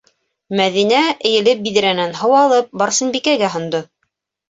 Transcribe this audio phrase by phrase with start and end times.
[0.59, 3.89] -Мәҙинә эйелеп биҙрәнән һыу алып, Барсынбикәгә һондо.